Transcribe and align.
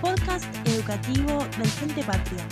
Podcast 0.00 0.46
educativo 0.66 1.38
del 1.58 1.66
Frente 1.66 2.02
Patria. 2.02 2.44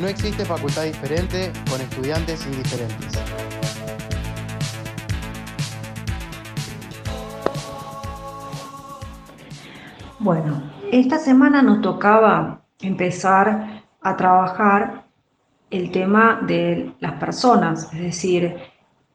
No 0.00 0.08
existe 0.08 0.44
facultad 0.44 0.84
diferente 0.84 1.52
con 1.70 1.80
estudiantes 1.80 2.46
indiferentes. 2.46 3.12
Bueno, 10.18 10.62
esta 10.90 11.18
semana 11.18 11.62
nos 11.62 11.82
tocaba 11.82 12.62
empezar 12.80 13.84
a 14.00 14.16
trabajar 14.16 15.04
el 15.70 15.90
tema 15.90 16.40
de 16.46 16.94
las 17.00 17.12
personas, 17.14 17.92
es 17.92 18.00
decir, 18.00 18.56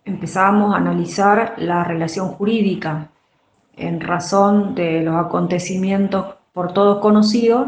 empezábamos 0.06 0.74
a 0.74 0.78
analizar 0.78 1.56
la 1.58 1.84
relación 1.84 2.30
jurídica 2.30 3.10
en 3.76 4.02
razón 4.02 4.76
de 4.76 5.02
los 5.02 5.16
acontecimientos 5.16 6.36
por 6.54 6.74
todos 6.74 7.00
conocidos. 7.00 7.68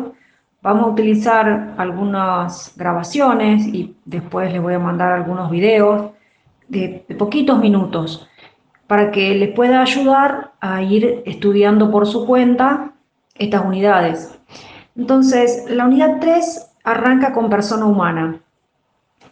Vamos 0.61 0.85
a 0.85 0.91
utilizar 0.91 1.73
algunas 1.77 2.73
grabaciones 2.75 3.65
y 3.67 3.95
después 4.05 4.51
les 4.51 4.61
voy 4.61 4.73
a 4.73 4.79
mandar 4.79 5.11
algunos 5.11 5.51
videos 5.51 6.11
de, 6.67 7.05
de 7.07 7.15
poquitos 7.15 7.59
minutos 7.59 8.29
para 8.87 9.11
que 9.11 9.33
les 9.35 9.53
pueda 9.53 9.81
ayudar 9.81 10.51
a 10.59 10.81
ir 10.81 11.23
estudiando 11.25 11.91
por 11.91 12.05
su 12.05 12.25
cuenta 12.25 12.93
estas 13.35 13.65
unidades. 13.65 14.37
Entonces, 14.95 15.65
la 15.69 15.85
unidad 15.85 16.17
3 16.19 16.71
arranca 16.83 17.33
con 17.33 17.49
persona 17.49 17.85
humana. 17.85 18.39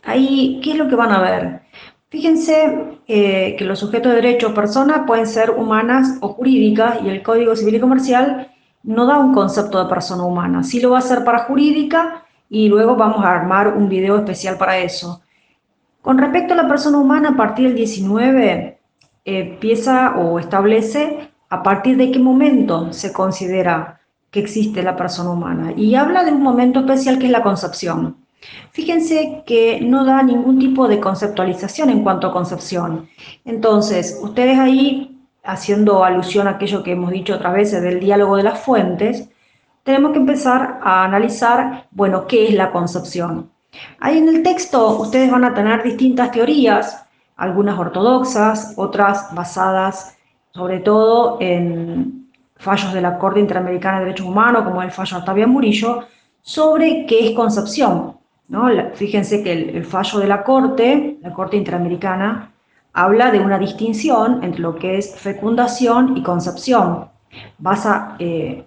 Ahí, 0.03 0.59
¿qué 0.63 0.71
es 0.71 0.77
lo 0.77 0.87
que 0.87 0.95
van 0.95 1.11
a 1.11 1.21
ver? 1.21 1.61
Fíjense 2.11 2.99
eh, 3.07 3.55
que 3.57 3.63
los 3.63 3.79
sujetos 3.79 4.11
de 4.11 4.17
derecho 4.17 4.49
o 4.49 4.53
persona 4.53 5.05
pueden 5.05 5.25
ser 5.25 5.51
humanas 5.51 6.17
o 6.19 6.27
jurídicas 6.27 6.99
y 7.05 7.07
el 7.07 7.23
Código 7.23 7.55
Civil 7.55 7.75
y 7.75 7.79
Comercial 7.79 8.51
no 8.83 9.05
da 9.05 9.17
un 9.17 9.33
concepto 9.33 9.81
de 9.81 9.89
persona 9.89 10.25
humana. 10.25 10.61
Sí 10.61 10.81
lo 10.81 10.89
va 10.89 10.97
a 10.97 10.99
hacer 10.99 11.23
para 11.23 11.45
jurídica 11.45 12.25
y 12.49 12.67
luego 12.67 12.97
vamos 12.97 13.23
a 13.23 13.31
armar 13.31 13.77
un 13.77 13.87
video 13.87 14.17
especial 14.17 14.57
para 14.57 14.77
eso. 14.79 15.21
Con 16.01 16.17
respecto 16.17 16.53
a 16.53 16.57
la 16.57 16.67
persona 16.67 16.97
humana, 16.97 17.29
a 17.29 17.37
partir 17.37 17.67
del 17.67 17.77
19 17.77 18.77
empieza 19.23 20.17
o 20.17 20.37
establece 20.37 21.31
a 21.47 21.63
partir 21.63 21.95
de 21.95 22.11
qué 22.11 22.19
momento 22.19 22.91
se 22.91 23.13
considera 23.13 24.01
que 24.31 24.41
existe 24.41 24.83
la 24.83 24.97
persona 24.97 25.29
humana. 25.29 25.71
Y 25.77 25.95
habla 25.95 26.25
de 26.25 26.33
un 26.33 26.43
momento 26.43 26.81
especial 26.81 27.19
que 27.19 27.27
es 27.27 27.31
la 27.31 27.41
concepción. 27.41 28.20
Fíjense 28.71 29.43
que 29.45 29.79
no 29.81 30.05
da 30.05 30.23
ningún 30.23 30.59
tipo 30.59 30.87
de 30.87 30.99
conceptualización 30.99 31.89
en 31.89 32.03
cuanto 32.03 32.27
a 32.27 32.33
concepción. 32.33 33.07
Entonces, 33.45 34.19
ustedes 34.21 34.57
ahí, 34.57 35.19
haciendo 35.43 36.03
alusión 36.03 36.47
a 36.47 36.51
aquello 36.51 36.83
que 36.83 36.91
hemos 36.93 37.11
dicho 37.11 37.35
otras 37.35 37.53
veces 37.53 37.81
del 37.81 37.99
diálogo 37.99 38.37
de 38.37 38.43
las 38.43 38.59
fuentes, 38.59 39.29
tenemos 39.83 40.11
que 40.11 40.19
empezar 40.19 40.79
a 40.83 41.03
analizar, 41.03 41.87
bueno, 41.91 42.27
qué 42.27 42.47
es 42.47 42.53
la 42.53 42.71
concepción. 42.71 43.49
Ahí 43.99 44.17
en 44.17 44.27
el 44.27 44.43
texto 44.43 44.99
ustedes 44.99 45.31
van 45.31 45.45
a 45.45 45.53
tener 45.53 45.83
distintas 45.83 46.31
teorías, 46.31 47.05
algunas 47.37 47.79
ortodoxas, 47.79 48.73
otras 48.77 49.33
basadas 49.33 50.17
sobre 50.53 50.79
todo 50.79 51.37
en 51.39 52.29
fallos 52.57 52.93
de 52.93 53.01
la 53.01 53.17
Corte 53.17 53.39
Interamericana 53.39 53.99
de 53.99 54.05
Derechos 54.05 54.27
Humanos, 54.27 54.63
como 54.63 54.81
el 54.81 54.91
fallo 54.91 55.17
Octavia 55.17 55.47
Murillo, 55.47 56.05
sobre 56.41 57.05
qué 57.05 57.29
es 57.29 57.35
concepción. 57.35 58.17
¿No? 58.51 58.67
Fíjense 58.95 59.43
que 59.43 59.53
el, 59.53 59.85
fallo 59.85 60.19
de 60.19 60.27
la 60.27 60.43
Corte, 60.43 61.17
la 61.21 61.31
Corte 61.31 61.55
Interamericana, 61.55 62.51
habla 62.91 63.31
de 63.31 63.39
una 63.39 63.57
distinción 63.57 64.43
entre 64.43 64.59
lo 64.59 64.75
que 64.75 64.97
es 64.97 65.15
fecundación 65.15 66.17
y 66.17 66.21
concepción. 66.21 67.07
Basa 67.57 68.17
eh, 68.19 68.65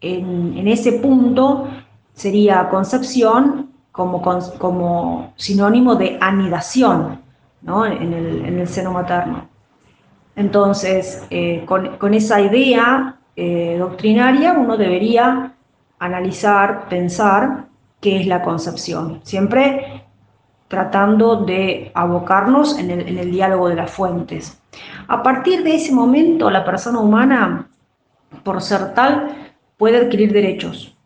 en, 0.00 0.68
ese 0.68 0.92
punto, 0.92 1.66
sería 2.12 2.68
concepción 2.68 3.72
como, 3.90 4.22
como 4.58 5.32
sinónimo 5.34 5.96
de 5.96 6.18
anidación 6.20 7.20
¿no? 7.62 7.84
en, 7.84 8.12
el, 8.12 8.44
en 8.44 8.60
el 8.60 8.68
seno 8.68 8.92
materno. 8.92 9.48
Entonces, 10.36 11.26
eh, 11.30 11.64
con, 11.66 12.14
esa 12.14 12.40
idea 12.40 13.16
eh, 13.34 13.74
doctrinaria, 13.76 14.52
uno 14.52 14.76
debería 14.76 15.52
analizar, 15.98 16.88
pensar 16.88 17.66
qué 18.06 18.20
es 18.20 18.28
la 18.28 18.42
concepción, 18.42 19.20
siempre 19.24 20.04
tratando 20.68 21.44
de 21.44 21.90
abocarnos 21.92 22.78
en 22.78 22.92
el, 22.92 23.08
en 23.08 23.18
el 23.18 23.32
diálogo 23.32 23.68
de 23.68 23.74
las 23.74 23.90
fuentes. 23.90 24.62
A 25.08 25.24
partir 25.24 25.64
de 25.64 25.74
ese 25.74 25.92
momento, 25.92 26.48
la 26.48 26.64
persona 26.64 27.00
humana, 27.00 27.68
por 28.44 28.62
ser 28.62 28.94
tal, 28.94 29.54
puede 29.76 29.96
adquirir 29.96 30.32
derechos. 30.32 30.96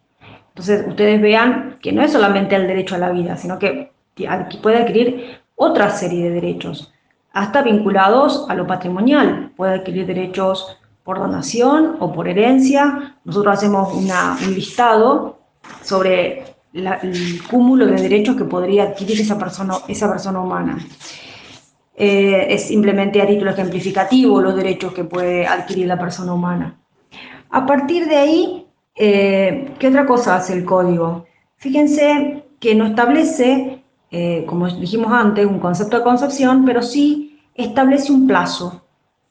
Entonces, 0.48 0.86
ustedes 0.86 1.22
vean 1.22 1.78
que 1.80 1.90
no 1.90 2.02
es 2.02 2.12
solamente 2.12 2.54
el 2.54 2.66
derecho 2.66 2.96
a 2.96 2.98
la 2.98 3.12
vida, 3.12 3.34
sino 3.38 3.58
que 3.58 3.92
puede 4.60 4.76
adquirir 4.76 5.40
otra 5.56 5.88
serie 5.88 6.24
de 6.24 6.34
derechos 6.34 6.92
hasta 7.32 7.62
vinculados 7.62 8.44
a 8.50 8.54
lo 8.54 8.66
patrimonial. 8.66 9.52
Puede 9.56 9.76
adquirir 9.76 10.04
derechos 10.04 10.76
por 11.02 11.18
donación 11.18 11.96
o 11.98 12.12
por 12.12 12.28
herencia. 12.28 13.16
Nosotros 13.24 13.54
hacemos 13.56 13.94
un 13.94 14.54
listado 14.54 15.38
sobre 15.82 16.59
el 16.72 17.42
cúmulo 17.50 17.86
de 17.86 18.00
derechos 18.00 18.36
que 18.36 18.44
podría 18.44 18.84
adquirir 18.84 19.20
esa 19.20 19.38
persona, 19.38 19.74
esa 19.88 20.08
persona 20.08 20.40
humana. 20.40 20.78
Eh, 21.96 22.46
es 22.48 22.68
simplemente 22.68 23.20
a 23.20 23.26
título 23.26 23.50
ejemplificativo 23.50 24.40
los 24.40 24.56
derechos 24.56 24.92
que 24.94 25.04
puede 25.04 25.46
adquirir 25.46 25.86
la 25.86 25.98
persona 25.98 26.32
humana. 26.32 26.78
A 27.50 27.66
partir 27.66 28.08
de 28.08 28.16
ahí, 28.16 28.66
eh, 28.94 29.72
¿qué 29.78 29.88
otra 29.88 30.06
cosa 30.06 30.36
hace 30.36 30.54
el 30.54 30.64
código? 30.64 31.26
Fíjense 31.56 32.44
que 32.58 32.74
no 32.74 32.86
establece 32.86 33.80
eh, 34.10 34.44
como 34.46 34.66
dijimos 34.68 35.12
antes, 35.12 35.46
un 35.46 35.60
concepto 35.60 35.98
de 35.98 36.02
concepción, 36.02 36.64
pero 36.64 36.82
sí 36.82 37.40
establece 37.54 38.12
un 38.12 38.26
plazo. 38.26 38.82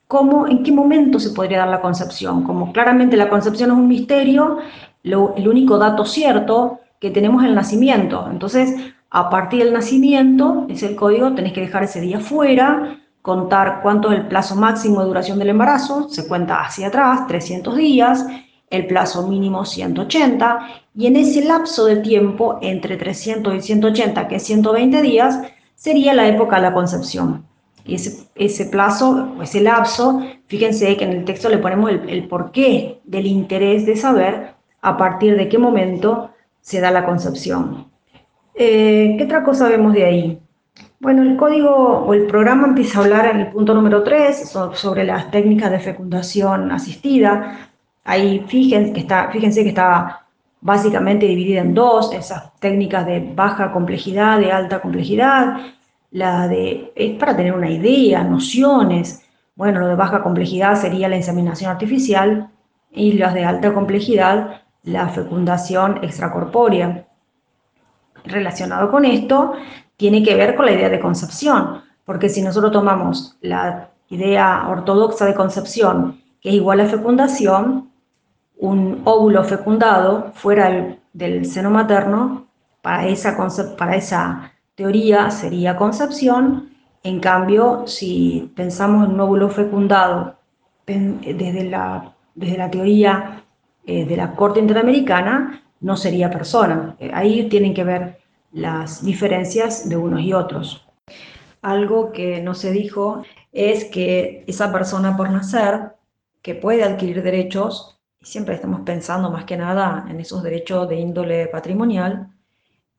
¿Cómo, 0.08 0.48
¿En 0.48 0.64
qué 0.64 0.72
momento 0.72 1.20
se 1.20 1.32
podría 1.32 1.60
dar 1.60 1.68
la 1.68 1.82
concepción? 1.82 2.44
Como 2.44 2.72
claramente 2.72 3.18
la 3.18 3.30
concepción 3.30 3.72
es 3.72 3.78
un 3.78 3.88
misterio, 3.88 4.58
el 5.04 5.48
único 5.48 5.78
dato 5.78 6.06
cierto 6.06 6.80
que 7.00 7.12
tenemos 7.12 7.44
el 7.44 7.56
nacimiento. 7.56 8.28
Entonces, 8.30 8.76
a 9.10 9.30
partir 9.30 9.64
del 9.64 9.74
nacimiento, 9.74 10.66
es 10.70 10.84
el 10.84 10.96
código, 10.96 11.34
tenés 11.34 11.54
que 11.54 11.62
dejar 11.62 11.84
ese 11.84 12.02
día 12.02 12.20
fuera, 12.20 13.00
contar 13.22 13.80
cuánto 13.82 14.12
es 14.12 14.20
el 14.20 14.28
plazo 14.28 14.56
máximo 14.56 15.02
de 15.02 15.08
duración 15.08 15.40
del 15.40 15.50
embarazo, 15.50 16.10
se 16.10 16.28
cuenta 16.28 16.62
hacia 16.62 16.88
atrás, 16.88 17.28
300 17.28 17.76
días, 17.76 18.26
el 18.70 18.88
plazo 18.88 19.28
mínimo 19.28 19.66
180, 19.66 20.60
y 20.96 21.08
en 21.08 21.16
ese 21.16 21.44
lapso 21.44 21.86
de 21.86 21.98
tiempo, 21.98 22.60
entre 22.62 22.98
300 22.98 23.56
y 23.56 23.62
180, 23.62 24.28
que 24.28 24.36
es 24.36 24.44
120 24.44 25.02
días, 25.02 25.40
sería 25.76 26.14
la 26.14 26.28
época 26.28 26.58
de 26.58 26.62
la 26.64 26.74
concepción. 26.74 27.46
Ese, 27.86 28.28
ese 28.36 28.66
plazo, 28.66 29.36
ese 29.42 29.62
lapso, 29.62 30.22
fíjense 30.48 30.96
que 30.98 31.06
en 31.06 31.12
el 31.12 31.26
texto 31.26 31.50
le 31.50 31.58
ponemos 31.58 31.90
el, 31.90 32.28
porqué 32.28 33.00
del 33.06 33.26
interés 33.26 33.86
de 33.86 33.96
saber 33.96 34.54
a 34.81 34.98
partir 34.98 35.36
de 35.36 35.50
qué 35.50 35.58
momento 35.58 36.30
se 36.69 36.80
da 36.80 36.91
la 36.91 37.03
concepción. 37.03 37.88
Eh, 38.53 39.16
¿Qué 39.18 39.24
otra 39.24 39.44
cosa 39.44 39.68
vemos 39.68 39.94
de 39.94 40.06
ahí? 40.06 40.40
Bueno, 41.00 41.24
el 41.24 41.35
código 41.35 41.72
o 41.72 42.13
el 42.13 42.28
programa 42.28 42.68
empieza 42.68 43.00
a 43.00 43.03
hablar 43.03 43.25
en 43.25 43.40
el 43.40 43.47
punto 43.47 43.74
número 43.74 44.03
3 44.03 44.53
sobre 44.74 45.03
las 45.03 45.31
técnicas 45.31 45.72
de 45.72 45.80
fecundación 45.80 46.72
asistida, 46.72 47.69
Ahí 48.09 48.44
fíjense 48.47 48.94
que 48.94 49.02
está, 49.02 49.30
fíjense 49.31 49.63
que 49.63 49.69
está 49.69 50.25
básicamente 50.62 51.28
dividida 51.28 51.62
en 51.62 51.74
dos, 51.74 52.12
esas 52.13 52.56
técnicas 52.59 53.06
de 53.06 53.19
baja 53.36 53.72
complejidad, 53.72 54.40
de 54.40 54.51
alta 54.51 54.81
complejidad, 54.81 55.57
la 56.12 56.47
de, 56.47 56.91
es 56.96 57.19
para 57.19 57.36
tener 57.36 57.53
una 57.53 57.69
idea, 57.69 58.24
nociones. 58.24 59.24
Bueno, 59.56 59.80
lo 59.80 59.88
de 59.88 59.96
baja 59.96 60.24
complejidad 60.24 60.75
sería 60.75 61.07
la 61.07 61.18
inseminación 61.18 61.69
artificial 61.72 62.50
y 62.92 63.13
las 63.13 63.33
de 63.33 63.45
alta 63.45 63.74
complejidad, 63.74 64.63
la 64.84 65.10
fecundación 65.10 66.04
extracorpórea. 66.04 67.06
Relacionado 68.24 68.92
con 68.92 69.06
esto, 69.06 69.54
tiene 69.98 70.24
que 70.24 70.36
ver 70.36 70.56
con 70.56 70.66
la 70.66 70.72
idea 70.72 70.90
de 70.90 71.00
concepción, 71.00 71.81
porque 72.06 72.30
si 72.30 72.42
nosotros 72.42 72.72
tomamos 72.72 73.38
la 73.42 73.90
idea 74.10 74.68
ortodoxa 74.70 75.26
de 75.26 75.36
concepción, 75.36 76.22
que 76.42 76.50
es 76.50 76.56
igual 76.56 76.80
a 76.80 76.86
fecundación, 76.86 77.90
un 78.58 79.02
óvulo 79.06 79.44
fecundado 79.44 80.31
fuera 80.34 80.98
del, 81.14 81.46
seno 81.46 81.70
materno, 81.70 82.48
para 82.82 83.08
esa, 83.08 83.38
para 83.78 83.96
esa 83.96 84.52
teoría 84.75 85.32
sería 85.32 85.75
concepción. 85.75 86.70
En 87.04 87.20
cambio, 87.20 87.84
si 87.88 88.52
pensamos 88.56 89.06
en 89.06 89.14
un 89.14 89.20
óvulo 89.20 89.50
fecundado 89.50 90.36
desde 90.86 91.64
la, 91.66 92.14
desde 92.36 92.58
la 92.58 92.72
teoría 92.72 93.44
eh, 93.91 94.06
de 94.06 94.15
la 94.15 94.36
Corte 94.36 94.59
Interamericana, 94.59 95.63
no 95.80 95.97
sería 95.97 96.30
persona. 96.30 96.95
Eh, 97.00 97.09
ahí 97.12 97.50
tienen 97.50 97.74
que 97.74 97.83
ver 97.83 98.19
las 98.51 99.03
diferencias 99.03 99.89
de 99.89 99.97
unos 99.97 100.21
y 100.21 100.31
otros. 100.31 100.86
Algo 101.63 102.12
que 102.12 102.39
no 102.39 102.53
se 102.53 102.71
dijo 102.71 103.24
es 103.51 103.86
que 103.86 104.44
esa 104.45 104.71
persona 104.71 105.18
por 105.18 105.31
nacer, 105.31 105.95
que 106.44 106.53
puede 106.53 106.83
adquirir 106.83 107.24
derechos, 107.24 108.00
y 108.21 108.27
siempre 108.27 108.53
estamos 108.53 108.81
pensando 108.81 109.31
más 109.31 109.45
que 109.45 109.57
nada 109.57 110.06
en 110.07 110.19
esos 110.19 110.44
derechos 110.44 110.88
de 110.88 110.97
índole 110.97 111.47
patrimonial, 111.47 112.30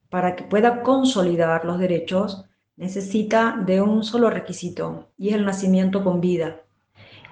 para 0.08 0.34
que 0.34 0.42
pueda 0.42 0.82
consolidar 0.82 1.64
los 1.64 1.78
derechos, 1.78 2.46
necesita 2.76 3.62
de 3.64 3.80
un 3.80 4.02
solo 4.02 4.28
requisito, 4.28 5.06
y 5.16 5.28
es 5.28 5.36
el 5.36 5.44
nacimiento 5.44 6.02
con 6.02 6.20
vida. 6.20 6.62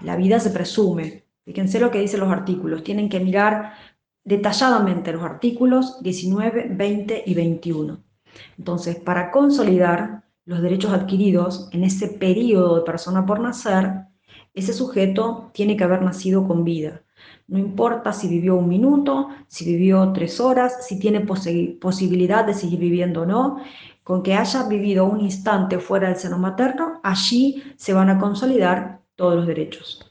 La 0.00 0.14
vida 0.14 0.38
se 0.38 0.50
presume. 0.50 1.24
Fíjense 1.48 1.80
lo 1.80 1.90
que 1.90 2.00
dicen 2.00 2.20
los 2.20 2.30
artículos. 2.30 2.84
Tienen 2.84 3.08
que 3.08 3.20
mirar 3.20 3.72
detalladamente 4.22 5.14
los 5.14 5.22
artículos 5.22 6.02
19, 6.02 6.72
20 6.72 7.22
y 7.24 7.32
21. 7.32 8.04
Entonces, 8.58 8.96
para 8.96 9.30
consolidar 9.30 10.24
los 10.44 10.60
derechos 10.60 10.92
adquiridos 10.92 11.70
en 11.72 11.84
ese 11.84 12.08
periodo 12.08 12.76
de 12.76 12.82
persona 12.82 13.24
por 13.24 13.40
nacer, 13.40 14.08
ese 14.52 14.74
sujeto 14.74 15.50
tiene 15.54 15.74
que 15.74 15.84
haber 15.84 16.02
nacido 16.02 16.46
con 16.46 16.64
vida. 16.64 17.00
No 17.46 17.58
importa 17.58 18.12
si 18.12 18.28
vivió 18.28 18.56
un 18.56 18.68
minuto, 18.68 19.30
si 19.46 19.64
vivió 19.64 20.12
tres 20.12 20.40
horas, 20.40 20.86
si 20.86 20.98
tiene 20.98 21.20
posibilidad 21.20 22.44
de 22.44 22.52
seguir 22.52 22.78
viviendo 22.78 23.22
o 23.22 23.26
no, 23.26 23.62
con 24.04 24.22
que 24.22 24.34
haya 24.34 24.64
vivido 24.64 25.06
un 25.06 25.22
instante 25.22 25.78
fuera 25.78 26.08
del 26.08 26.18
seno 26.18 26.38
materno, 26.38 27.00
allí 27.02 27.62
se 27.76 27.94
van 27.94 28.10
a 28.10 28.18
consolidar 28.18 29.00
todos 29.16 29.34
los 29.34 29.46
derechos. 29.46 30.04